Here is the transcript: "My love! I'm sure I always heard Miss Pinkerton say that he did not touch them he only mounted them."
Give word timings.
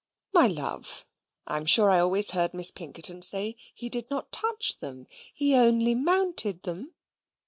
"My 0.33 0.47
love! 0.47 1.05
I'm 1.45 1.67
sure 1.67 1.91
I 1.91 1.99
always 1.99 2.31
heard 2.31 2.55
Miss 2.55 2.71
Pinkerton 2.71 3.21
say 3.21 3.51
that 3.51 3.61
he 3.75 3.87
did 3.87 4.09
not 4.09 4.31
touch 4.31 4.77
them 4.77 5.05
he 5.31 5.55
only 5.55 5.93
mounted 5.93 6.63
them." 6.63 6.95